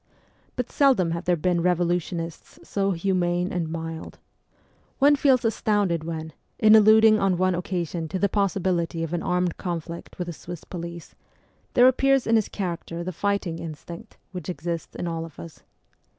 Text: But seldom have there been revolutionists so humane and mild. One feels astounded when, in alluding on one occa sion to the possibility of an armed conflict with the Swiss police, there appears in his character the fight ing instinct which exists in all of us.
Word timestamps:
But 0.55 0.71
seldom 0.71 1.11
have 1.11 1.25
there 1.25 1.35
been 1.35 1.61
revolutionists 1.61 2.57
so 2.63 2.89
humane 2.89 3.53
and 3.53 3.69
mild. 3.69 4.17
One 4.97 5.15
feels 5.15 5.45
astounded 5.45 6.03
when, 6.05 6.33
in 6.57 6.75
alluding 6.75 7.19
on 7.19 7.37
one 7.37 7.53
occa 7.53 7.87
sion 7.87 8.07
to 8.07 8.17
the 8.17 8.27
possibility 8.27 9.03
of 9.03 9.13
an 9.13 9.21
armed 9.21 9.57
conflict 9.57 10.17
with 10.17 10.25
the 10.25 10.33
Swiss 10.33 10.63
police, 10.63 11.13
there 11.75 11.87
appears 11.87 12.25
in 12.25 12.35
his 12.35 12.49
character 12.49 13.03
the 13.03 13.11
fight 13.11 13.45
ing 13.45 13.59
instinct 13.59 14.17
which 14.31 14.49
exists 14.49 14.95
in 14.95 15.05
all 15.07 15.23
of 15.23 15.39
us. 15.39 15.61